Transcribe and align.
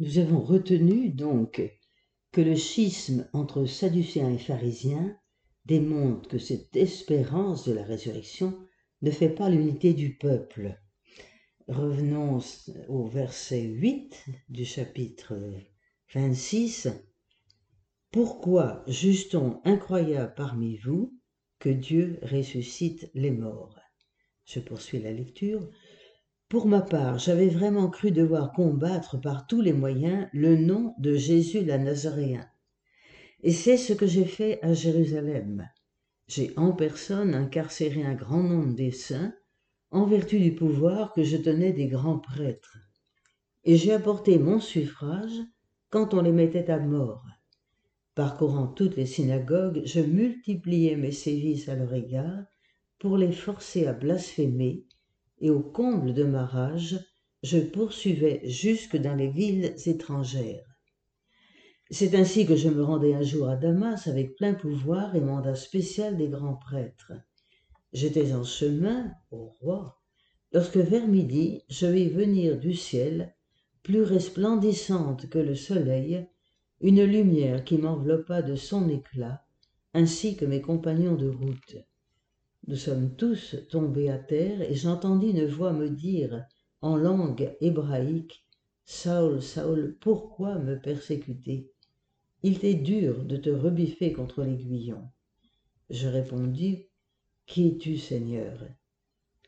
nous 0.00 0.18
avons 0.18 0.40
retenu 0.40 1.10
donc 1.10 1.62
que 2.32 2.40
le 2.40 2.56
schisme 2.56 3.28
entre 3.34 3.66
sadducéens 3.66 4.32
et 4.32 4.38
pharisiens 4.38 5.14
démontre 5.66 6.26
que 6.26 6.38
cette 6.38 6.74
espérance 6.74 7.68
de 7.68 7.74
la 7.74 7.84
résurrection 7.84 8.58
ne 9.02 9.10
fait 9.10 9.28
pas 9.28 9.50
l'unité 9.50 9.92
du 9.92 10.16
peuple. 10.16 10.80
Revenons 11.68 12.38
au 12.88 13.06
verset 13.08 13.62
8 13.62 14.24
du 14.48 14.64
chapitre 14.64 15.38
26. 16.14 16.88
Pourquoi 18.10 18.82
juge-t-on 18.88 19.60
incroyable 19.64 20.32
parmi 20.34 20.78
vous 20.78 21.14
que 21.58 21.68
Dieu 21.68 22.18
ressuscite 22.22 23.10
les 23.12 23.30
morts? 23.30 23.78
Je 24.46 24.60
poursuis 24.60 25.00
la 25.00 25.12
lecture. 25.12 25.70
Pour 26.50 26.66
ma 26.66 26.80
part, 26.80 27.20
j'avais 27.20 27.46
vraiment 27.46 27.88
cru 27.88 28.10
devoir 28.10 28.50
combattre 28.50 29.20
par 29.20 29.46
tous 29.46 29.60
les 29.60 29.72
moyens 29.72 30.26
le 30.32 30.56
nom 30.56 30.96
de 30.98 31.14
Jésus 31.14 31.64
la 31.64 31.78
Nazaréen. 31.78 32.44
Et 33.44 33.52
c'est 33.52 33.76
ce 33.76 33.92
que 33.92 34.08
j'ai 34.08 34.24
fait 34.24 34.58
à 34.60 34.74
Jérusalem. 34.74 35.68
J'ai 36.26 36.52
en 36.56 36.72
personne 36.72 37.36
incarcéré 37.36 38.02
un 38.02 38.14
grand 38.14 38.42
nombre 38.42 38.74
des 38.74 38.90
saints 38.90 39.32
en 39.92 40.06
vertu 40.06 40.40
du 40.40 40.52
pouvoir 40.52 41.12
que 41.12 41.22
je 41.22 41.36
tenais 41.36 41.72
des 41.72 41.86
grands 41.86 42.18
prêtres. 42.18 42.78
Et 43.62 43.76
j'ai 43.76 43.92
apporté 43.92 44.36
mon 44.40 44.58
suffrage 44.58 45.38
quand 45.88 46.14
on 46.14 46.20
les 46.20 46.32
mettait 46.32 46.68
à 46.68 46.80
mort. 46.80 47.24
Parcourant 48.16 48.66
toutes 48.66 48.96
les 48.96 49.06
synagogues, 49.06 49.82
je 49.84 50.00
multipliais 50.00 50.96
mes 50.96 51.12
sévices 51.12 51.68
à 51.68 51.76
leur 51.76 51.94
égard 51.94 52.42
pour 52.98 53.16
les 53.16 53.30
forcer 53.30 53.86
à 53.86 53.92
blasphémer 53.92 54.84
et 55.40 55.50
au 55.50 55.60
comble 55.60 56.14
de 56.14 56.24
ma 56.24 56.44
rage, 56.44 56.98
je 57.42 57.58
poursuivais 57.58 58.42
jusque 58.44 58.96
dans 58.96 59.14
les 59.14 59.30
villes 59.30 59.74
étrangères. 59.86 60.64
C'est 61.90 62.14
ainsi 62.14 62.46
que 62.46 62.54
je 62.54 62.68
me 62.68 62.84
rendais 62.84 63.14
un 63.14 63.22
jour 63.22 63.48
à 63.48 63.56
Damas 63.56 64.06
avec 64.06 64.36
plein 64.36 64.54
pouvoir 64.54 65.16
et 65.16 65.20
mandat 65.20 65.56
spécial 65.56 66.16
des 66.16 66.28
grands 66.28 66.56
prêtres. 66.56 67.12
J'étais 67.92 68.32
en 68.32 68.44
chemin 68.44 69.10
au 69.32 69.46
roi, 69.60 70.00
lorsque 70.52 70.76
vers 70.76 71.08
midi 71.08 71.62
je 71.68 71.86
vis 71.86 72.08
venir 72.08 72.58
du 72.58 72.74
ciel, 72.74 73.34
plus 73.82 74.02
resplendissante 74.02 75.28
que 75.28 75.38
le 75.38 75.54
soleil, 75.56 76.28
une 76.80 77.02
lumière 77.02 77.64
qui 77.64 77.78
m'enveloppa 77.78 78.42
de 78.42 78.54
son 78.54 78.88
éclat, 78.88 79.44
ainsi 79.92 80.36
que 80.36 80.44
mes 80.44 80.60
compagnons 80.60 81.16
de 81.16 81.28
route. 81.28 81.76
Nous 82.66 82.76
sommes 82.76 83.16
tous 83.16 83.56
tombés 83.70 84.10
à 84.10 84.18
terre 84.18 84.60
et 84.62 84.74
j'entendis 84.74 85.30
une 85.30 85.46
voix 85.46 85.72
me 85.72 85.88
dire 85.88 86.44
en 86.82 86.96
langue 86.96 87.56
hébraïque 87.60 88.46
Saul, 88.84 89.42
Saul, 89.42 89.96
pourquoi 90.00 90.58
me 90.58 90.80
persécuter? 90.80 91.70
Il 92.42 92.58
t'est 92.58 92.74
dur 92.74 93.24
de 93.24 93.36
te 93.36 93.50
rebiffer 93.50 94.12
contre 94.12 94.42
l'aiguillon. 94.42 95.08
Je 95.88 96.08
répondis 96.08 96.88
Qui 97.46 97.68
es-tu, 97.68 97.96
Seigneur? 97.96 98.66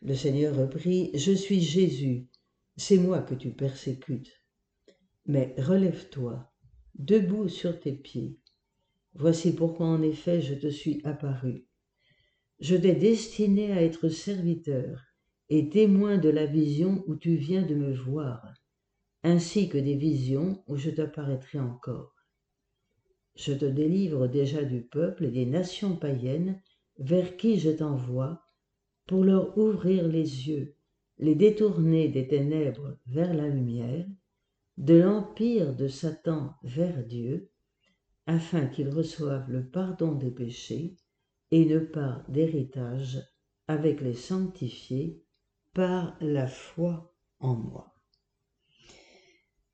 Le 0.00 0.14
Seigneur 0.14 0.56
reprit 0.56 1.10
Je 1.14 1.32
suis 1.32 1.60
Jésus, 1.60 2.28
c'est 2.76 2.98
moi 2.98 3.20
que 3.20 3.34
tu 3.34 3.50
persécutes. 3.50 4.42
Mais 5.26 5.54
relève-toi, 5.58 6.52
debout 6.94 7.48
sur 7.48 7.78
tes 7.78 7.92
pieds. 7.92 8.38
Voici 9.14 9.54
pourquoi 9.54 9.86
en 9.86 10.02
effet 10.02 10.40
je 10.40 10.54
te 10.54 10.68
suis 10.68 11.00
apparu 11.04 11.66
je 12.62 12.76
t'ai 12.76 12.94
destiné 12.94 13.72
à 13.72 13.82
être 13.82 14.08
serviteur 14.08 15.02
et 15.48 15.68
témoin 15.68 16.16
de 16.16 16.28
la 16.28 16.46
vision 16.46 17.02
où 17.08 17.16
tu 17.16 17.34
viens 17.34 17.62
de 17.62 17.74
me 17.74 17.92
voir, 17.92 18.54
ainsi 19.24 19.68
que 19.68 19.78
des 19.78 19.96
visions 19.96 20.62
où 20.68 20.76
je 20.76 20.90
t'apparaîtrai 20.90 21.58
encore. 21.58 22.14
Je 23.34 23.52
te 23.52 23.64
délivre 23.64 24.28
déjà 24.28 24.62
du 24.62 24.82
peuple 24.82 25.24
et 25.24 25.30
des 25.32 25.44
nations 25.44 25.96
païennes 25.96 26.62
vers 27.00 27.36
qui 27.36 27.58
je 27.58 27.70
t'envoie, 27.70 28.40
pour 29.08 29.24
leur 29.24 29.58
ouvrir 29.58 30.06
les 30.06 30.48
yeux, 30.48 30.76
les 31.18 31.34
détourner 31.34 32.06
des 32.06 32.28
ténèbres 32.28 32.96
vers 33.06 33.34
la 33.34 33.48
lumière, 33.48 34.06
de 34.76 34.94
l'empire 34.94 35.74
de 35.74 35.88
Satan 35.88 36.54
vers 36.62 37.04
Dieu, 37.04 37.50
afin 38.26 38.66
qu'ils 38.66 38.88
reçoivent 38.88 39.50
le 39.50 39.68
pardon 39.68 40.12
des 40.12 40.30
péchés 40.30 40.96
et 41.52 41.60
une 41.60 41.86
part 41.86 42.24
d'héritage 42.28 43.22
avec 43.68 44.00
les 44.00 44.14
sanctifiés 44.14 45.22
par 45.74 46.16
la 46.20 46.48
foi 46.48 47.14
en 47.38 47.54
moi. 47.54 47.94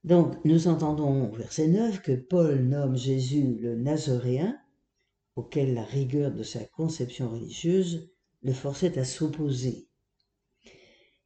Donc, 0.04 0.44
nous 0.44 0.68
entendons 0.68 1.30
au 1.30 1.34
verset 1.34 1.68
9 1.68 2.02
que 2.02 2.12
Paul 2.12 2.60
nomme 2.64 2.96
Jésus 2.96 3.58
le 3.60 3.76
Nazoréen, 3.76 4.58
auquel 5.36 5.74
la 5.74 5.84
rigueur 5.84 6.32
de 6.32 6.42
sa 6.42 6.64
conception 6.64 7.30
religieuse 7.30 8.10
le 8.42 8.52
forçait 8.52 8.98
à 8.98 9.04
s'opposer. 9.04 9.88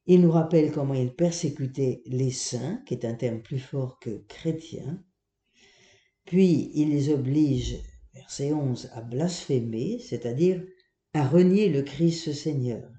Il 0.05 0.21
nous 0.21 0.31
rappelle 0.31 0.71
comment 0.71 0.93
il 0.93 1.15
persécutait 1.15 2.03
les 2.05 2.31
saints, 2.31 2.81
qui 2.85 2.93
est 2.93 3.05
un 3.05 3.15
terme 3.15 3.41
plus 3.41 3.59
fort 3.59 3.99
que 3.99 4.23
chrétien, 4.27 5.03
puis 6.25 6.71
il 6.75 6.89
les 6.89 7.09
oblige 7.09 7.81
verset 8.23 8.53
11, 8.53 8.89
à 8.93 9.01
blasphémer, 9.01 9.99
c'est-à-dire 9.99 10.63
à 11.13 11.27
renier 11.27 11.67
le 11.67 11.81
Christ 11.81 12.31
Seigneur. 12.31 12.89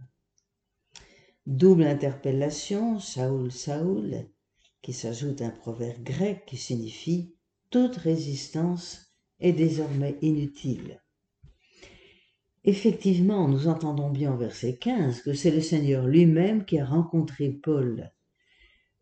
Double 1.47 1.85
interpellation, 1.85 2.99
Saoul, 3.01 3.51
Saoul, 3.51 4.27
qui 4.83 4.93
s'ajoute 4.93 5.41
un 5.41 5.49
proverbe 5.49 6.03
grec 6.03 6.45
qui 6.47 6.59
signifie 6.59 7.35
toute 7.71 7.97
résistance 7.97 9.15
est 9.41 9.53
désormais 9.53 10.19
inutile. 10.21 11.01
Effectivement, 12.65 13.49
nous 13.49 13.67
entendons 13.67 14.11
bien 14.11 14.35
au 14.35 14.37
verset 14.37 14.77
15 14.77 15.23
que 15.23 15.33
c'est 15.33 15.51
le 15.51 15.62
Seigneur 15.62 16.06
lui-même 16.06 16.67
qui 16.67 16.79
a 16.79 16.85
rencontré 16.85 17.49
Paul. 17.49 18.12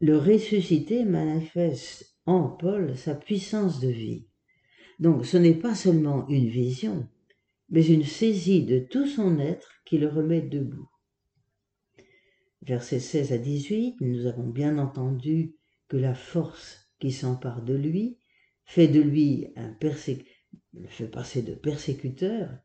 Le 0.01 0.19
ressuscité 0.19 1.05
manifeste 1.05 2.17
en 2.27 2.49
Paul 2.49 2.97
sa 2.97 3.17
puissance 3.17 3.81
de 3.81 3.89
vie. 3.89 4.29
Donc 5.03 5.27
ce 5.27 5.37
n'est 5.37 5.59
pas 5.59 5.75
seulement 5.75 6.29
une 6.29 6.49
vision, 6.49 7.09
mais 7.71 7.85
une 7.85 8.05
saisie 8.05 8.65
de 8.65 8.79
tout 8.79 9.09
son 9.09 9.41
être 9.41 9.73
qui 9.85 9.99
le 9.99 10.07
remet 10.07 10.43
debout. 10.43 10.89
Versets 12.65 13.01
16 13.01 13.33
à 13.33 13.39
18, 13.39 13.97
nous 14.01 14.27
avons 14.27 14.49
bien 14.49 14.79
entendu 14.79 15.57
que 15.89 15.97
la 15.97 16.15
force 16.15 16.89
qui 17.01 17.11
s'empare 17.11 17.65
de 17.65 17.75
lui 17.75 18.21
fait 18.65 18.87
de 18.87 19.01
lui 19.01 19.49
un 19.57 19.77
fait 20.87 21.09
passer 21.09 21.43
de 21.43 21.57
persécuteur 21.57 22.57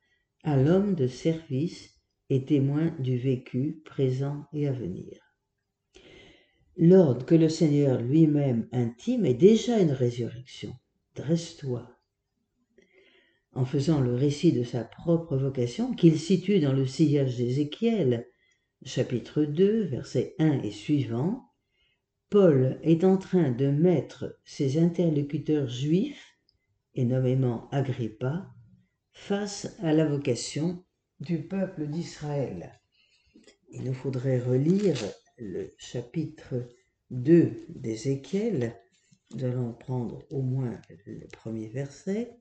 à 0.43 0.57
l'homme 0.57 0.93
de 0.93 1.07
service 1.07 1.99
et 2.29 2.45
témoin 2.45 2.95
du 2.99 3.17
vécu 3.17 3.81
présent 3.83 4.45
et 4.53 4.67
à 4.67 4.73
venir. 4.73 5.19
L'ordre 6.75 7.25
que 7.25 7.33
le 7.33 7.49
Seigneur 7.49 7.99
lui-même 7.99 8.69
intime 8.71 9.25
est 9.25 9.33
déjà 9.33 9.79
une 9.79 9.91
résurrection. 9.91 10.75
Dresse-toi, 11.15 11.96
en 13.57 13.66
faisant 13.66 14.01
le 14.01 14.13
récit 14.13 14.51
de 14.51 14.63
sa 14.63 14.84
propre 14.84 15.35
vocation 15.35 15.95
qu'il 15.95 16.19
situe 16.19 16.59
dans 16.59 16.73
le 16.73 16.85
sillage 16.85 17.38
d'Ézéchiel, 17.38 18.28
chapitre 18.85 19.44
2, 19.45 19.81
versets 19.85 20.35
1 20.38 20.62
et 20.62 20.69
suivants, 20.69 21.44
Paul 22.29 22.79
est 22.84 23.03
en 23.03 23.18
train 23.18 23.50
de 23.50 23.66
mettre 23.68 24.40
ses 24.45 24.78
interlocuteurs 24.78 25.68
juifs, 25.68 26.38
et 26.94 27.03
nommément 27.03 27.68
Agrippa, 27.72 28.47
face 29.12 29.75
à 29.81 29.91
la 29.91 30.06
vocation 30.06 30.84
du 31.19 31.41
peuple 31.41 31.88
d'Israël. 31.88 32.79
Il 33.72 33.85
nous 33.85 33.94
faudrait 33.94 34.39
relire 34.39 34.97
le 35.39 35.74
chapitre 35.79 36.53
2 37.09 37.66
d'Ézéchiel. 37.69 38.75
Nous 39.34 39.45
allons 39.45 39.74
prendre 39.74 40.22
au 40.30 40.44
moins 40.44 40.80
le 41.07 41.25
premier 41.31 41.69
verset 41.69 42.38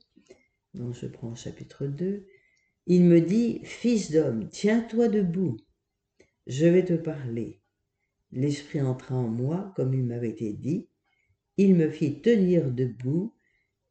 donc 0.77 0.95
je 0.95 1.07
prends 1.07 1.31
le 1.31 1.37
chapitre 1.37 1.87
2, 1.87 2.27
il 2.87 3.05
me 3.05 3.21
dit, 3.21 3.61
Fils 3.65 4.13
d'homme, 4.13 4.49
tiens-toi 4.49 5.09
debout, 5.09 5.57
je 6.47 6.67
vais 6.67 6.85
te 6.85 6.95
parler. 6.95 7.61
L'Esprit 8.33 8.81
entra 8.81 9.17
en 9.17 9.29
moi, 9.29 9.73
comme 9.77 9.95
il 9.95 10.05
m'avait 10.05 10.31
été 10.31 10.53
dit, 10.53 10.89
il 11.57 11.75
me 11.75 11.89
fit 11.89 12.21
tenir 12.21 12.71
debout, 12.71 13.35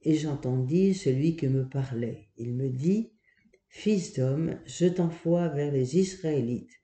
et 0.01 0.15
j'entendis 0.15 0.93
celui 0.93 1.35
qui 1.35 1.47
me 1.47 1.67
parlait. 1.67 2.29
Il 2.37 2.53
me 2.53 2.69
dit, 2.69 3.11
Fils 3.67 4.13
d'homme, 4.13 4.59
je 4.65 4.85
t'envoie 4.85 5.49
vers 5.49 5.71
les 5.71 5.97
Israélites, 5.97 6.81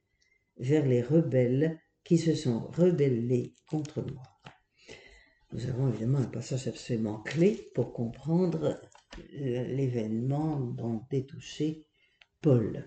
vers 0.57 0.86
les 0.86 1.01
rebelles 1.01 1.80
qui 2.03 2.18
se 2.18 2.33
sont 2.33 2.68
rebellés 2.68 3.56
contre 3.68 4.01
moi. 4.01 4.24
Nous 5.53 5.65
avons 5.68 5.89
évidemment 5.89 6.19
un 6.19 6.25
passage 6.25 6.68
absolument 6.68 7.19
clé 7.19 7.71
pour 7.75 7.94
comprendre 7.94 8.81
l'événement 9.34 10.60
dont 10.60 11.04
est 11.12 11.28
touché 11.28 11.86
Paul. 12.42 12.86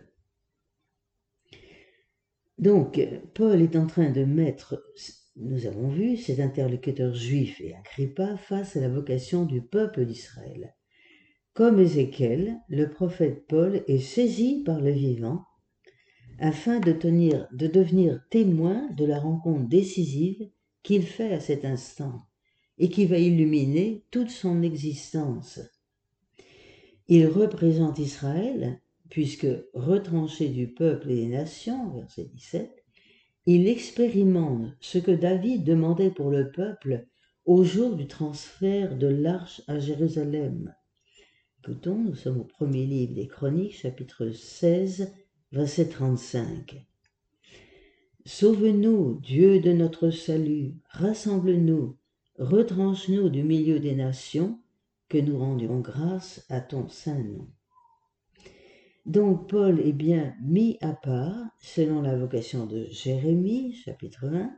Donc, 2.58 3.00
Paul 3.34 3.62
est 3.62 3.76
en 3.76 3.86
train 3.86 4.10
de 4.10 4.24
mettre 4.24 4.82
nous 5.36 5.66
avons 5.66 5.88
vu 5.88 6.16
cet 6.16 6.38
interlocuteur 6.38 7.12
juif 7.12 7.60
et 7.60 7.74
Agrippa 7.74 8.36
face 8.36 8.76
à 8.76 8.80
la 8.80 8.88
vocation 8.88 9.44
du 9.44 9.60
peuple 9.60 10.06
d'Israël. 10.06 10.76
Comme 11.54 11.80
Ézéchiel, 11.80 12.60
le 12.68 12.88
prophète 12.88 13.44
Paul 13.48 13.82
est 13.88 13.98
saisi 13.98 14.62
par 14.64 14.80
le 14.80 14.92
vivant 14.92 15.44
afin 16.38 16.78
de, 16.78 16.92
de 16.92 17.66
devenir 17.66 18.24
témoin 18.30 18.88
de 18.92 19.04
la 19.04 19.18
rencontre 19.18 19.68
décisive 19.68 20.50
qu'il 20.84 21.02
fait 21.02 21.32
à 21.32 21.40
cet 21.40 21.64
instant 21.64 22.26
et 22.78 22.88
qui 22.88 23.06
va 23.06 23.18
illuminer 23.18 24.04
toute 24.12 24.30
son 24.30 24.62
existence. 24.62 25.58
Il 27.08 27.26
représente 27.26 27.98
Israël, 27.98 28.80
puisque 29.10 29.46
retranché 29.74 30.48
du 30.48 30.68
peuple 30.68 31.10
et 31.10 31.16
des 31.16 31.26
nations, 31.26 31.90
verset 31.90 32.30
17, 32.32 32.84
il 33.46 33.68
expérimente 33.68 34.72
ce 34.80 34.98
que 34.98 35.10
David 35.10 35.64
demandait 35.64 36.10
pour 36.10 36.30
le 36.30 36.50
peuple 36.50 37.06
au 37.44 37.62
jour 37.62 37.94
du 37.94 38.06
transfert 38.06 38.96
de 38.96 39.06
l'arche 39.06 39.60
à 39.66 39.78
Jérusalem. 39.78 40.74
Écoutons, 41.60 41.96
nous 41.96 42.14
sommes 42.14 42.40
au 42.40 42.44
premier 42.44 42.86
livre 42.86 43.14
des 43.14 43.28
Chroniques, 43.28 43.76
chapitre 43.76 44.30
16, 44.30 45.12
verset 45.52 45.88
35. 45.90 46.86
Sauve-nous, 48.24 49.20
Dieu 49.20 49.60
de 49.60 49.72
notre 49.72 50.08
salut, 50.08 50.72
rassemble-nous, 50.88 51.98
retranche-nous 52.38 53.28
du 53.28 53.42
milieu 53.42 53.78
des 53.78 53.94
nations, 53.94 54.58
nous 55.18 55.38
rendions 55.38 55.80
grâce 55.80 56.44
à 56.48 56.60
ton 56.60 56.88
saint 56.88 57.22
nom. 57.22 57.46
Donc 59.06 59.50
Paul 59.50 59.80
est 59.80 59.92
bien 59.92 60.34
mis 60.42 60.78
à 60.80 60.92
part, 60.92 61.36
selon 61.60 62.00
la 62.00 62.16
vocation 62.16 62.66
de 62.66 62.86
Jérémie, 62.90 63.74
chapitre 63.74 64.24
1, 64.26 64.50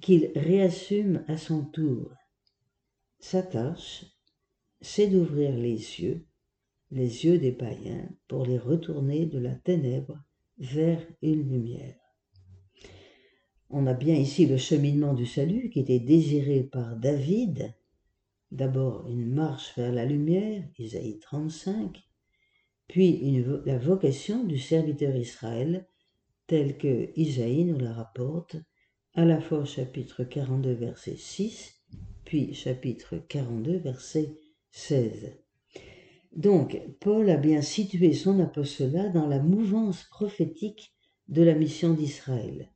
qu'il 0.00 0.30
réassume 0.36 1.24
à 1.26 1.36
son 1.36 1.64
tour. 1.64 2.12
Sa 3.18 3.42
tâche, 3.42 4.04
c'est 4.80 5.08
d'ouvrir 5.08 5.52
les 5.56 5.72
yeux, 5.72 6.26
les 6.90 7.24
yeux 7.24 7.38
des 7.38 7.52
païens, 7.52 8.08
pour 8.28 8.44
les 8.44 8.58
retourner 8.58 9.26
de 9.26 9.38
la 9.38 9.54
ténèbre 9.54 10.18
vers 10.58 11.00
une 11.22 11.48
lumière. 11.48 11.96
On 13.70 13.86
a 13.86 13.94
bien 13.94 14.14
ici 14.14 14.46
le 14.46 14.56
cheminement 14.56 15.14
du 15.14 15.26
salut 15.26 15.70
qui 15.70 15.80
était 15.80 15.98
désiré 15.98 16.62
par 16.62 16.96
David, 16.96 17.74
d'abord 18.50 19.06
une 19.08 19.26
marche 19.26 19.76
vers 19.76 19.92
la 19.92 20.04
lumière, 20.04 20.64
Isaïe 20.78 21.18
35, 21.18 22.02
puis 22.86 23.44
la 23.66 23.78
vocation 23.78 24.44
du 24.44 24.58
serviteur 24.58 25.14
Israël, 25.14 25.86
telle 26.46 26.78
que 26.78 27.10
Isaïe 27.16 27.64
nous 27.64 27.78
la 27.78 27.92
rapporte, 27.92 28.56
à 29.14 29.24
la 29.24 29.40
fois 29.40 29.64
chapitre 29.64 30.24
42 30.24 30.72
verset 30.72 31.16
6, 31.16 31.74
puis 32.24 32.54
chapitre 32.54 33.18
42 33.28 33.76
verset 33.78 34.34
16. 34.70 35.36
Donc, 36.32 36.80
Paul 37.00 37.30
a 37.30 37.36
bien 37.36 37.62
situé 37.62 38.12
son 38.12 38.40
apostolat 38.40 39.08
dans 39.08 39.26
la 39.26 39.40
mouvance 39.40 40.04
prophétique 40.04 40.94
de 41.28 41.42
la 41.42 41.54
mission 41.54 41.94
d'Israël. 41.94 42.70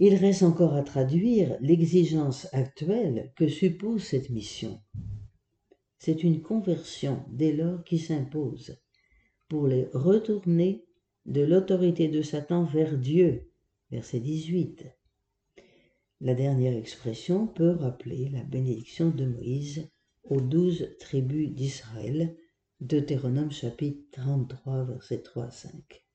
Il 0.00 0.14
reste 0.14 0.44
encore 0.44 0.74
à 0.74 0.84
traduire 0.84 1.56
l'exigence 1.60 2.46
actuelle 2.52 3.32
que 3.34 3.48
suppose 3.48 4.04
cette 4.04 4.30
mission. 4.30 4.80
C'est 5.98 6.22
une 6.22 6.40
conversion 6.40 7.24
dès 7.32 7.52
lors 7.52 7.82
qui 7.82 7.98
s'impose 7.98 8.78
pour 9.48 9.66
les 9.66 9.88
retourner 9.92 10.84
de 11.26 11.40
l'autorité 11.40 12.06
de 12.06 12.22
Satan 12.22 12.62
vers 12.62 12.96
Dieu. 12.96 13.50
Verset 13.90 14.20
18. 14.20 14.86
La 16.20 16.34
dernière 16.34 16.76
expression 16.76 17.48
peut 17.48 17.72
rappeler 17.72 18.28
la 18.28 18.44
bénédiction 18.44 19.10
de 19.10 19.24
Moïse 19.24 19.90
aux 20.22 20.40
douze 20.40 20.94
tribus 21.00 21.50
d'Israël, 21.50 22.36
Deutéronome 22.80 23.50
chapitre 23.50 24.04
33, 24.12 24.84
verset 24.84 25.22
3 25.22 25.44
à 25.46 25.50
5. 25.50 26.07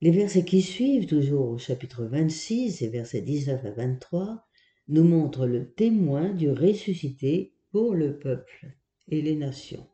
Les 0.00 0.10
versets 0.10 0.44
qui 0.44 0.60
suivent, 0.60 1.06
toujours 1.06 1.48
au 1.50 1.58
chapitre 1.58 2.04
26 2.04 2.82
et 2.82 2.88
versets 2.88 3.22
19 3.22 3.64
à 3.64 3.70
23, 3.70 4.46
nous 4.88 5.04
montrent 5.04 5.46
le 5.46 5.72
témoin 5.72 6.30
du 6.30 6.50
ressuscité 6.50 7.54
pour 7.70 7.94
le 7.94 8.18
peuple 8.18 8.76
et 9.08 9.22
les 9.22 9.36
nations. 9.36 9.86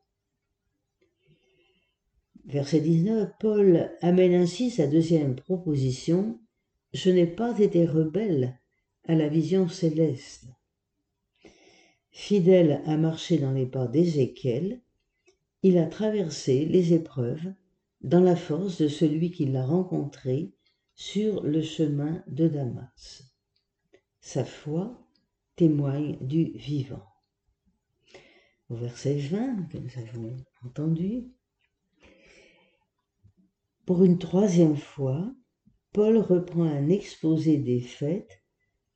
Verset 2.47 2.81
19, 2.81 3.31
Paul 3.38 3.93
amène 4.00 4.35
ainsi 4.35 4.70
sa 4.70 4.87
deuxième 4.87 5.37
proposition 5.37 6.41
Je 6.93 7.11
n'ai 7.11 7.26
pas 7.26 7.56
été 7.61 7.87
rebelle 7.87 8.58
à 9.06 9.14
la 9.14 9.29
vision 9.29 9.69
céleste. 9.69 10.46
Fidèle 12.11 12.82
à 12.87 12.96
marcher 12.96 13.38
dans 13.38 13.53
les 13.53 13.67
pas 13.67 13.87
d'Ézéchiel, 13.87 14.81
il 15.62 15.79
a 15.79 15.87
traversé 15.87 16.64
les 16.64 16.93
épreuves 16.93 17.53
dans 18.00 18.20
la 18.20 18.37
force 18.37 18.81
de 18.81 18.88
celui 18.88 19.31
qui 19.31 19.47
l'a 19.47 19.64
rencontré 19.64 20.55
sur 20.94 21.43
le 21.43 21.62
chemin 21.62 22.23
de 22.26 22.49
Damas. 22.49 23.23
Sa 24.20 24.44
foi 24.44 25.06
témoigne 25.56 26.17
du 26.20 26.52
vivant. 26.55 27.05
Au 28.69 28.76
verset 28.76 29.17
20 29.17 29.69
que 29.69 29.79
nous 29.79 29.99
avons 29.99 30.37
entendu, 30.64 31.31
pour 33.85 34.05
une 34.05 34.19
troisième 34.19 34.76
fois, 34.76 35.35
Paul 35.93 36.19
reprend 36.19 36.62
un 36.62 36.88
exposé 36.88 37.58
des 37.58 37.81
faits 37.81 38.29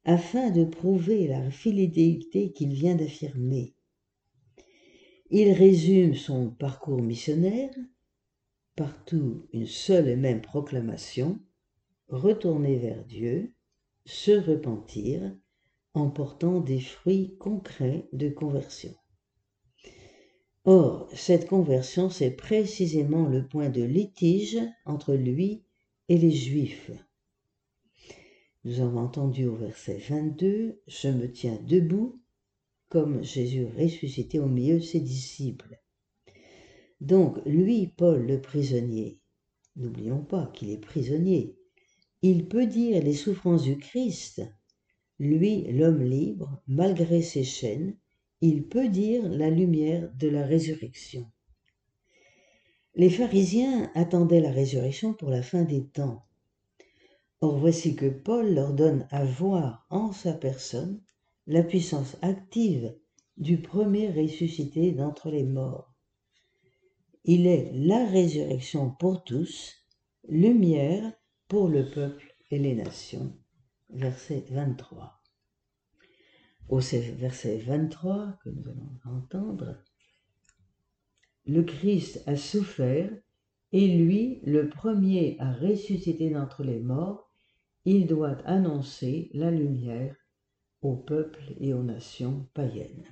afin 0.05 0.51
de 0.51 0.65
prouver 0.65 1.27
la 1.27 1.51
fidélité 1.51 2.53
qu'il 2.53 2.73
vient 2.73 2.95
d'affirmer. 2.95 3.75
Il 5.31 5.51
résume 5.53 6.15
son 6.15 6.51
parcours 6.51 7.03
missionnaire 7.03 7.75
partout 8.77 9.47
une 9.53 9.67
seule 9.67 10.09
et 10.09 10.17
même 10.17 10.41
proclamation, 10.41 11.41
retourner 12.09 12.77
vers 12.77 13.05
Dieu, 13.05 13.55
se 14.05 14.33
repentir 14.33 15.35
en 15.95 16.11
portant 16.11 16.61
des 16.61 16.81
fruits 16.81 17.37
concrets 17.39 18.09
de 18.13 18.29
conversion. 18.29 18.95
Or, 20.65 21.09
cette 21.15 21.47
conversion, 21.47 22.11
c'est 22.11 22.31
précisément 22.31 23.29
le 23.29 23.47
point 23.47 23.69
de 23.69 23.83
litige 23.83 24.59
entre 24.87 25.15
lui 25.15 25.65
et 26.09 26.19
les 26.19 26.33
Juifs. 26.33 26.91
Nous 28.65 28.81
avons 28.81 29.01
entendu 29.01 29.47
au 29.47 29.55
verset 29.55 29.99
22, 29.99 30.81
Je 30.87 31.09
me 31.09 31.31
tiens 31.31 31.59
debout, 31.67 32.21
comme 32.89 33.23
Jésus 33.23 33.67
ressuscité 33.67 34.39
au 34.39 34.47
milieu 34.47 34.79
de 34.79 34.85
ses 34.85 35.01
disciples. 35.01 35.79
Donc, 37.05 37.37
lui, 37.45 37.89
Paul 37.89 38.27
le 38.27 38.41
prisonnier, 38.41 39.19
n'oublions 39.77 40.23
pas 40.23 40.51
qu'il 40.55 40.71
est 40.71 40.79
prisonnier, 40.79 41.55
il 42.23 42.49
peut 42.49 42.65
dire 42.65 43.03
les 43.03 43.13
souffrances 43.13 43.65
du 43.65 43.77
Christ. 43.77 44.41
Lui, 45.19 45.71
l'homme 45.71 46.03
libre, 46.03 46.63
malgré 46.67 47.21
ses 47.21 47.45
chaînes, 47.45 47.95
il 48.41 48.67
peut 48.67 48.89
dire 48.89 49.29
la 49.29 49.51
lumière 49.51 50.11
de 50.15 50.29
la 50.29 50.47
résurrection. 50.47 51.31
Les 52.95 53.11
pharisiens 53.11 53.91
attendaient 53.95 54.41
la 54.41 54.51
résurrection 54.53 55.13
pour 55.13 55.29
la 55.29 55.43
fin 55.43 55.65
des 55.65 55.85
temps. 55.85 56.25
Or 57.43 57.59
voici 57.59 57.97
que 57.97 58.09
Paul 58.09 58.55
leur 58.55 58.73
donne 58.73 59.07
à 59.11 59.27
voir 59.27 59.87
en 59.91 60.13
sa 60.13 60.33
personne 60.33 61.03
la 61.47 61.63
puissance 61.63 62.17
active 62.23 62.97
du 63.37 63.61
premier 63.61 64.09
ressuscité 64.09 64.93
d'entre 64.93 65.29
les 65.29 65.45
morts. 65.45 65.94
Il 67.27 67.47
est 67.47 67.71
la 67.73 68.07
résurrection 68.07 68.91
pour 68.91 69.25
tous, 69.25 69.73
lumière 70.29 71.11
pour 71.49 71.69
le 71.69 71.91
peuple 71.91 72.35
et 72.51 72.59
les 72.59 72.75
nations. 72.75 73.35
Verset 73.89 74.45
23. 74.51 75.23
Au 76.69 76.81
verset 76.81 77.59
23 77.61 78.39
que 78.45 78.51
nous 78.51 78.69
allons 78.69 79.17
entendre, 79.17 79.83
le 81.47 81.63
Christ 81.63 82.23
a 82.27 82.37
souffert 82.37 83.11
et 83.73 83.89
lui, 83.89 84.41
le 84.45 84.69
premier 84.69 85.37
à 85.39 85.51
ressusciter 85.55 86.29
d'entre 86.29 86.63
les 86.63 86.81
morts, 86.81 87.33
il 87.87 88.07
doit 88.07 88.37
annoncer 88.45 89.31
la 89.33 89.51
lumière 89.51 90.15
au 90.83 90.95
peuple 90.95 91.55
et 91.59 91.73
aux 91.73 91.83
nations 91.83 92.51
païennes 92.53 93.09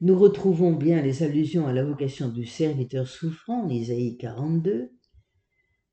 nous 0.00 0.18
retrouvons 0.18 0.72
bien 0.72 1.00
les 1.00 1.22
allusions 1.22 1.66
à 1.66 1.72
la 1.72 1.84
vocation 1.84 2.28
du 2.28 2.44
serviteur 2.44 3.08
souffrant 3.08 3.68
Isaïe 3.68 4.18
42. 4.18 4.90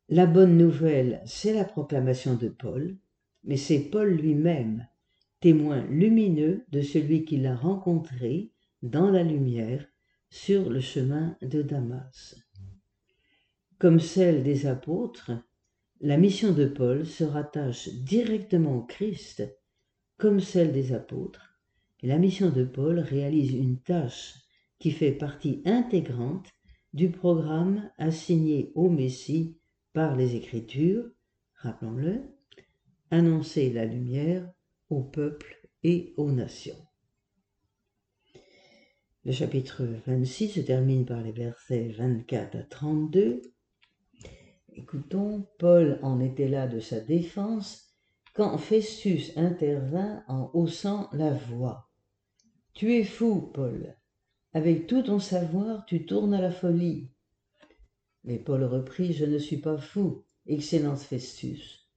La 0.10 0.26
bonne 0.26 0.58
nouvelle, 0.58 1.22
c'est 1.26 1.54
la 1.54 1.64
proclamation 1.64 2.36
de 2.36 2.50
Paul, 2.50 2.98
mais 3.46 3.56
c'est 3.56 3.80
Paul 3.80 4.10
lui-même, 4.10 4.88
témoin 5.40 5.86
lumineux 5.86 6.66
de 6.72 6.82
celui 6.82 7.24
qui 7.24 7.38
l'a 7.38 7.56
rencontré 7.56 8.52
dans 8.82 9.10
la 9.10 9.24
lumière 9.24 9.88
sur 10.30 10.70
le 10.70 10.82
chemin 10.82 11.38
de 11.42 11.62
Damas. 11.62 12.36
Comme 13.80 14.02
celle 14.02 14.44
des 14.44 14.66
apôtres, 14.66 15.32
la 16.02 16.18
mission 16.18 16.52
de 16.52 16.66
Paul 16.66 17.06
se 17.06 17.24
rattache 17.24 17.88
directement 17.90 18.78
au 18.78 18.82
Christ 18.84 19.44
comme 20.18 20.42
celle 20.42 20.74
des 20.74 20.94
apôtres, 20.94 21.53
la 22.04 22.18
mission 22.18 22.50
de 22.50 22.66
Paul 22.66 23.00
réalise 23.00 23.54
une 23.54 23.80
tâche 23.80 24.36
qui 24.78 24.92
fait 24.92 25.14
partie 25.14 25.62
intégrante 25.64 26.50
du 26.92 27.10
programme 27.10 27.90
assigné 27.98 28.74
au 28.76 28.90
Messie 28.90 29.58
par 29.94 30.18
les 30.18 30.36
Écritures, 30.36 31.10
rappelons-le, 31.56 32.22
annoncer 33.10 33.72
la 33.72 33.86
lumière 33.86 34.52
au 34.90 35.02
peuple 35.02 35.70
et 35.84 36.14
aux 36.18 36.32
nations. 36.32 36.86
Le 39.24 39.32
chapitre 39.32 39.84
26 40.06 40.50
se 40.50 40.60
termine 40.60 41.06
par 41.06 41.22
les 41.22 41.32
versets 41.32 41.88
24 41.98 42.58
à 42.58 42.64
32. 42.64 43.42
Écoutons, 44.74 45.48
Paul 45.58 46.00
en 46.02 46.20
était 46.20 46.50
là 46.50 46.68
de 46.68 46.82
sa 46.82 47.00
défense 47.00 47.96
quand 48.34 48.58
Festus 48.58 49.32
intervint 49.38 50.24
en 50.28 50.52
haussant 50.54 51.08
la 51.14 51.32
voix. 51.32 51.83
Tu 52.74 52.96
es 52.96 53.04
fou, 53.04 53.52
Paul. 53.54 53.96
Avec 54.54 54.88
tout 54.88 55.04
ton 55.04 55.20
savoir, 55.20 55.86
tu 55.86 56.08
tournes 56.08 56.34
à 56.34 56.42
la 56.42 56.52
folie. 56.52 57.08
Mais 58.24 58.40
Paul 58.40 58.64
reprit, 58.64 59.14
Je 59.14 59.26
ne 59.26 59.38
suis 59.38 59.58
pas 59.58 59.78
fou, 59.78 60.24
Excellence 60.48 61.04
Festus. 61.04 61.88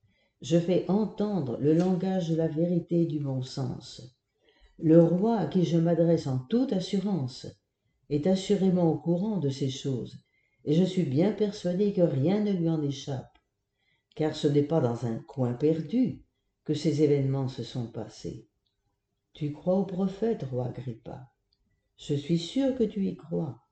Je 0.41 0.59
fais 0.59 0.85
entendre 0.87 1.57
le 1.59 1.73
langage 1.73 2.29
de 2.29 2.35
la 2.35 2.47
vérité 2.47 3.01
et 3.01 3.05
du 3.07 3.19
bon 3.19 3.41
sens. 3.41 4.15
Le 4.77 5.01
roi 5.01 5.39
à 5.39 5.47
qui 5.47 5.65
je 5.65 5.79
m'adresse 5.79 6.27
en 6.27 6.37
toute 6.37 6.73
assurance 6.73 7.47
est 8.11 8.27
assurément 8.27 8.91
au 8.91 8.99
courant 8.99 9.37
de 9.37 9.49
ces 9.49 9.71
choses, 9.71 10.19
et 10.63 10.75
je 10.75 10.83
suis 10.83 11.03
bien 11.03 11.31
persuadé 11.31 11.91
que 11.91 12.01
rien 12.01 12.43
ne 12.43 12.51
lui 12.51 12.69
en 12.69 12.83
échappe, 12.83 13.39
car 14.15 14.35
ce 14.35 14.47
n'est 14.47 14.61
pas 14.61 14.79
dans 14.79 15.07
un 15.07 15.17
coin 15.17 15.53
perdu 15.53 16.23
que 16.63 16.75
ces 16.75 17.01
événements 17.01 17.47
se 17.47 17.63
sont 17.63 17.87
passés. 17.87 18.47
Tu 19.37 19.51
crois 19.51 19.75
au 19.75 19.85
prophète, 19.85 20.41
roi 20.49 20.69
Agrippa. 20.69 21.31
Je 21.95 22.15
suis 22.15 22.39
sûr 22.39 22.75
que 22.75 22.83
tu 22.83 23.05
y 23.05 23.15
crois. 23.15 23.67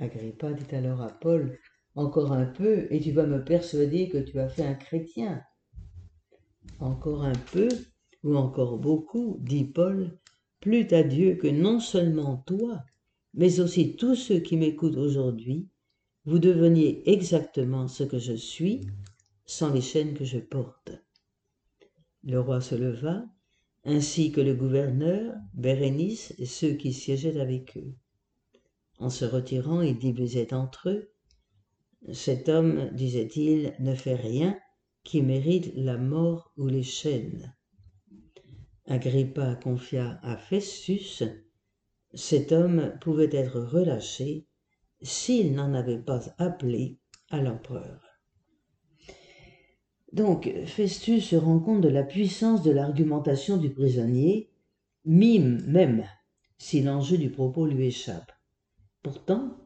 Agrippa 0.00 0.52
dit 0.54 0.74
alors 0.74 1.02
à 1.02 1.08
Paul, 1.08 1.56
Encore 1.94 2.32
un 2.32 2.46
peu, 2.46 2.88
et 2.90 2.98
tu 2.98 3.12
vas 3.12 3.26
me 3.26 3.44
persuader 3.44 4.08
que 4.08 4.18
tu 4.18 4.40
as 4.40 4.48
fait 4.48 4.64
un 4.64 4.74
chrétien. 4.74 5.40
Encore 6.80 7.22
un 7.22 7.38
peu, 7.52 7.68
ou 8.24 8.34
encore 8.34 8.78
beaucoup, 8.78 9.38
dit 9.38 9.66
Paul, 9.66 10.18
plût 10.58 10.92
à 10.94 11.04
Dieu 11.04 11.36
que 11.36 11.46
non 11.46 11.78
seulement 11.78 12.38
toi, 12.38 12.82
mais 13.34 13.60
aussi 13.60 13.94
tous 13.94 14.16
ceux 14.16 14.40
qui 14.40 14.56
m'écoutent 14.56 14.96
aujourd'hui, 14.96 15.68
vous 16.24 16.40
deveniez 16.40 17.08
exactement 17.08 17.86
ce 17.86 18.02
que 18.02 18.18
je 18.18 18.34
suis, 18.34 18.80
sans 19.46 19.72
les 19.72 19.80
chaînes 19.80 20.14
que 20.14 20.24
je 20.24 20.40
porte. 20.40 20.90
Le 22.24 22.40
roi 22.40 22.60
se 22.60 22.74
leva, 22.74 23.24
ainsi 23.84 24.32
que 24.32 24.40
le 24.40 24.54
gouverneur, 24.54 25.34
Bérénice 25.54 26.34
et 26.38 26.46
ceux 26.46 26.74
qui 26.74 26.92
siégeaient 26.92 27.40
avec 27.40 27.76
eux. 27.76 27.94
En 28.98 29.10
se 29.10 29.24
retirant, 29.24 29.80
ils 29.80 29.98
disaient 29.98 30.52
entre 30.52 30.90
eux 30.90 31.12
Cet 32.12 32.48
homme, 32.48 32.90
disait-il, 32.92 33.74
ne 33.80 33.94
fait 33.94 34.16
rien 34.16 34.58
qui 35.04 35.22
mérite 35.22 35.72
la 35.74 35.96
mort 35.96 36.52
ou 36.56 36.66
les 36.66 36.82
chaînes. 36.82 37.54
Agrippa 38.86 39.54
confia 39.56 40.18
à 40.22 40.36
Festus, 40.36 41.22
cet 42.12 42.52
homme 42.52 42.98
pouvait 43.00 43.30
être 43.32 43.60
relâché 43.60 44.46
s'il 45.00 45.54
n'en 45.54 45.72
avait 45.72 46.02
pas 46.02 46.34
appelé 46.38 46.98
à 47.30 47.40
l'empereur. 47.40 48.09
Donc 50.12 50.52
Festus 50.66 51.28
se 51.28 51.36
rend 51.36 51.60
compte 51.60 51.82
de 51.82 51.88
la 51.88 52.02
puissance 52.02 52.62
de 52.62 52.72
l'argumentation 52.72 53.56
du 53.56 53.70
prisonnier, 53.70 54.50
mime 55.04 55.62
même 55.66 56.04
si 56.58 56.82
l'enjeu 56.82 57.16
du 57.16 57.30
propos 57.30 57.66
lui 57.66 57.86
échappe. 57.86 58.32
Pourtant, 59.02 59.56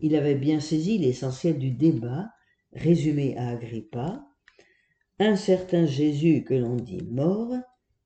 il 0.00 0.14
avait 0.14 0.34
bien 0.34 0.60
saisi 0.60 0.98
l'essentiel 0.98 1.58
du 1.58 1.70
débat, 1.70 2.30
résumé 2.72 3.36
à 3.36 3.48
Agrippa, 3.48 4.26
un 5.18 5.36
certain 5.36 5.86
Jésus 5.86 6.44
que 6.44 6.54
l'on 6.54 6.76
dit 6.76 7.02
mort 7.10 7.54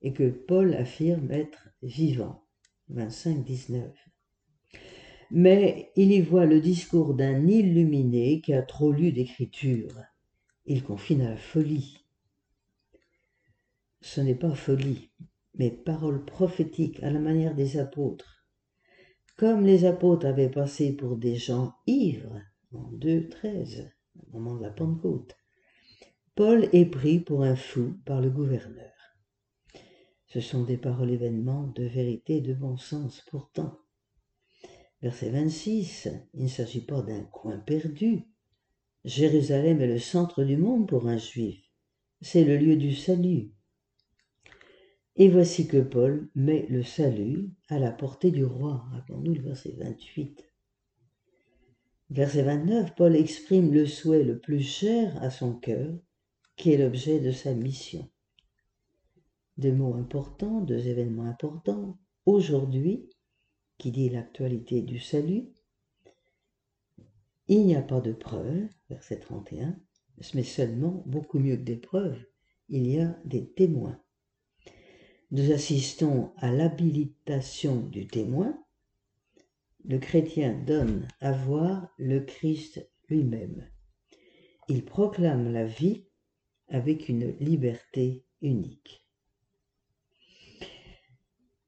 et 0.00 0.12
que 0.12 0.30
Paul 0.30 0.74
affirme 0.74 1.30
être 1.32 1.68
vivant. 1.82 2.44
25-19. 2.94 3.82
Mais 5.32 5.90
il 5.96 6.12
y 6.12 6.20
voit 6.20 6.46
le 6.46 6.60
discours 6.60 7.14
d'un 7.14 7.46
illuminé 7.46 8.40
qui 8.40 8.52
a 8.52 8.62
trop 8.62 8.90
lu 8.92 9.12
d'écriture. 9.12 9.92
Il 10.66 10.82
confine 10.82 11.22
à 11.22 11.30
la 11.30 11.36
folie. 11.36 12.04
Ce 14.00 14.20
n'est 14.20 14.34
pas 14.34 14.54
folie, 14.54 15.10
mais 15.54 15.70
parole 15.70 16.24
prophétique 16.24 17.02
à 17.02 17.10
la 17.10 17.18
manière 17.18 17.54
des 17.54 17.78
apôtres. 17.78 18.46
Comme 19.36 19.64
les 19.64 19.84
apôtres 19.84 20.26
avaient 20.26 20.50
passé 20.50 20.92
pour 20.92 21.16
des 21.16 21.36
gens 21.36 21.74
ivres 21.86 22.40
en 22.72 22.92
2.13, 22.92 23.90
au 24.16 24.38
moment 24.38 24.56
de 24.56 24.62
la 24.62 24.70
Pentecôte, 24.70 25.36
Paul 26.34 26.68
est 26.72 26.86
pris 26.86 27.20
pour 27.20 27.42
un 27.42 27.56
fou 27.56 27.98
par 28.04 28.20
le 28.20 28.30
gouverneur. 28.30 28.92
Ce 30.26 30.40
sont 30.40 30.62
des 30.62 30.76
paroles 30.76 31.10
événements 31.10 31.66
de 31.68 31.84
vérité 31.84 32.36
et 32.36 32.40
de 32.40 32.54
bon 32.54 32.76
sens 32.76 33.22
pourtant. 33.30 33.78
Verset 35.02 35.30
26, 35.30 36.08
il 36.34 36.44
ne 36.44 36.48
s'agit 36.48 36.84
pas 36.84 37.02
d'un 37.02 37.24
coin 37.24 37.58
perdu. 37.58 38.26
Jérusalem 39.04 39.80
est 39.80 39.86
le 39.86 39.98
centre 39.98 40.44
du 40.44 40.56
monde 40.56 40.88
pour 40.88 41.06
un 41.08 41.18
juif. 41.18 41.60
C'est 42.20 42.44
le 42.44 42.56
lieu 42.56 42.76
du 42.76 42.94
salut. 42.94 43.50
Et 45.16 45.28
voici 45.28 45.66
que 45.66 45.80
Paul 45.80 46.28
met 46.34 46.66
le 46.68 46.82
salut 46.82 47.50
à 47.68 47.78
la 47.78 47.92
portée 47.92 48.30
du 48.30 48.44
roi. 48.44 48.84
Rappelons-nous 48.92 49.34
le 49.34 49.42
verset 49.42 49.74
28. 49.78 50.44
Verset 52.10 52.42
29, 52.42 52.94
Paul 52.94 53.16
exprime 53.16 53.72
le 53.72 53.86
souhait 53.86 54.24
le 54.24 54.38
plus 54.38 54.62
cher 54.62 55.16
à 55.22 55.30
son 55.30 55.54
cœur, 55.54 55.92
qui 56.56 56.72
est 56.72 56.78
l'objet 56.78 57.20
de 57.20 57.32
sa 57.32 57.54
mission 57.54 58.08
deux 59.60 59.72
mots 59.72 59.94
importants, 59.94 60.62
deux 60.62 60.88
événements 60.88 61.26
importants. 61.26 61.98
Aujourd'hui, 62.26 63.08
qui 63.78 63.92
dit 63.92 64.08
l'actualité 64.08 64.82
du 64.82 64.98
salut, 64.98 65.48
il 67.50 67.66
n'y 67.66 67.76
a 67.76 67.82
pas 67.82 68.00
de 68.00 68.12
preuves, 68.12 68.66
verset 68.88 69.20
31, 69.20 69.78
mais 70.34 70.42
seulement, 70.42 71.02
beaucoup 71.04 71.38
mieux 71.38 71.56
que 71.56 71.62
des 71.62 71.76
preuves, 71.76 72.18
il 72.70 72.86
y 72.86 72.98
a 72.98 73.18
des 73.26 73.52
témoins. 73.52 74.00
Nous 75.30 75.52
assistons 75.52 76.32
à 76.36 76.50
l'habilitation 76.50 77.80
du 77.80 78.06
témoin. 78.06 78.58
Le 79.84 79.98
chrétien 79.98 80.54
donne 80.54 81.06
à 81.20 81.32
voir 81.32 81.92
le 81.98 82.20
Christ 82.20 82.88
lui-même. 83.08 83.68
Il 84.68 84.84
proclame 84.84 85.52
la 85.52 85.66
vie 85.66 86.06
avec 86.68 87.10
une 87.10 87.36
liberté 87.38 88.24
unique 88.40 89.00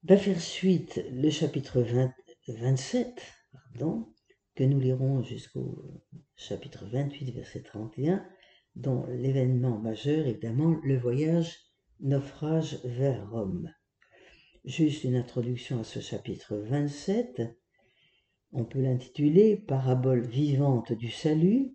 va 0.05 0.17
faire 0.17 0.41
suite 0.41 1.01
le 1.11 1.29
chapitre 1.29 1.81
27, 2.47 3.21
pardon, 3.51 4.12
que 4.55 4.63
nous 4.63 4.79
lirons 4.79 5.23
jusqu'au 5.23 6.01
chapitre 6.35 6.85
28, 6.85 7.31
verset 7.31 7.61
31, 7.61 8.25
dont 8.75 9.05
l'événement 9.07 9.79
majeur, 9.79 10.27
évidemment, 10.27 10.79
le 10.83 10.97
voyage 10.97 11.57
naufrage 11.99 12.79
vers 12.83 13.29
Rome. 13.29 13.71
Juste 14.65 15.03
une 15.03 15.15
introduction 15.15 15.79
à 15.79 15.83
ce 15.83 15.99
chapitre 15.99 16.55
27. 16.55 17.41
On 18.51 18.65
peut 18.65 18.81
l'intituler 18.81 19.57
Parabole 19.57 20.25
vivante 20.25 20.93
du 20.93 21.09
salut. 21.09 21.73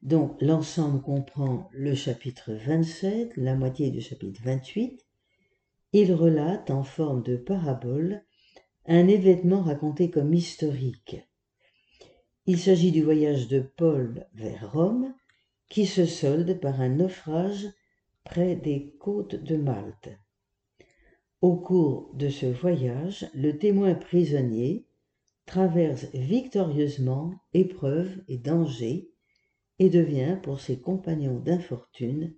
Donc 0.00 0.40
l'ensemble 0.40 1.00
comprend 1.02 1.68
le 1.72 1.94
chapitre 1.94 2.52
27, 2.54 3.36
la 3.36 3.54
moitié 3.54 3.90
du 3.90 4.00
chapitre 4.00 4.40
28, 4.42 5.06
il 5.92 6.12
relate 6.12 6.70
en 6.70 6.82
forme 6.82 7.22
de 7.22 7.36
parabole 7.36 8.24
un 8.86 9.06
événement 9.06 9.62
raconté 9.62 10.10
comme 10.10 10.34
historique. 10.34 11.16
Il 12.46 12.58
s'agit 12.58 12.92
du 12.92 13.02
voyage 13.02 13.48
de 13.48 13.60
Paul 13.60 14.26
vers 14.34 14.72
Rome 14.72 15.14
qui 15.68 15.86
se 15.86 16.06
solde 16.06 16.60
par 16.60 16.80
un 16.80 16.88
naufrage 16.88 17.66
près 18.24 18.56
des 18.56 18.94
côtes 18.98 19.36
de 19.36 19.56
Malte. 19.56 20.10
Au 21.40 21.56
cours 21.56 22.10
de 22.14 22.28
ce 22.28 22.46
voyage, 22.46 23.28
le 23.34 23.58
témoin 23.58 23.94
prisonnier 23.94 24.86
traverse 25.46 26.06
victorieusement 26.14 27.34
épreuves 27.54 28.22
et 28.28 28.38
dangers 28.38 29.10
et 29.78 29.90
devient 29.90 30.38
pour 30.42 30.60
ses 30.60 30.78
compagnons 30.78 31.40
d'infortune 31.40 32.34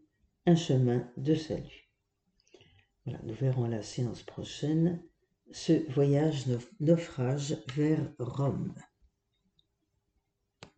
un 0.47 0.55
chemin 0.55 1.09
de 1.17 1.35
salut 1.35 1.85
nous 3.07 3.35
verrons 3.35 3.67
la 3.67 3.83
séance 3.83 4.23
prochaine 4.23 5.03
ce 5.53 5.91
voyage 5.93 6.47
naufrage 6.81 7.59
vers 7.77 8.13
Rome. 8.19 8.75